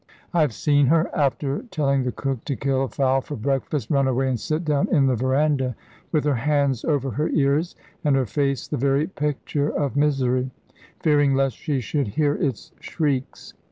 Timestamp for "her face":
8.15-8.67